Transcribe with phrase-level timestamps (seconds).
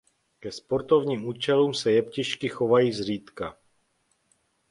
[0.39, 3.57] Ke sportovním účelům se jeptišky chovají zřídka.